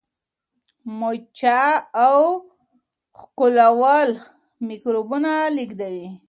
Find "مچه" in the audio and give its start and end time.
0.99-1.59